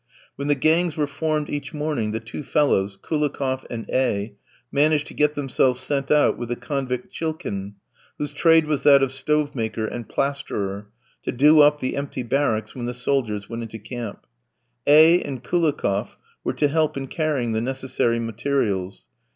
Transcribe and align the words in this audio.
When 0.35 0.47
the 0.47 0.55
gangs 0.55 0.97
were 0.97 1.05
formed 1.05 1.47
each 1.47 1.75
morning, 1.75 2.11
the 2.11 2.19
two 2.19 2.41
fellows, 2.41 2.97
Koulikoff 2.97 3.65
and 3.69 3.87
A 3.91 4.33
v, 4.33 4.33
managed 4.71 5.05
to 5.09 5.13
get 5.13 5.35
themselves 5.35 5.79
sent 5.79 6.09
out 6.09 6.39
with 6.39 6.49
the 6.49 6.55
convict 6.55 7.13
Chilkin, 7.13 7.75
whose 8.17 8.33
trade 8.33 8.65
was 8.65 8.81
that 8.81 9.03
of 9.03 9.11
stove 9.11 9.53
maker 9.53 9.85
and 9.85 10.09
plasterer, 10.09 10.87
to 11.21 11.31
do 11.31 11.59
up 11.59 11.81
the 11.81 11.95
empty 11.95 12.23
barracks 12.23 12.73
when 12.73 12.87
the 12.87 12.95
soldiers 12.95 13.47
went 13.47 13.61
into 13.61 13.77
camp. 13.77 14.25
A 14.87 15.17
v 15.19 15.23
and 15.23 15.43
Koulikoff 15.43 16.17
were 16.43 16.53
to 16.53 16.67
help 16.67 16.97
in 16.97 17.05
carrying 17.05 17.51
the 17.51 17.61
necessary 17.61 18.19
materials. 18.19 19.05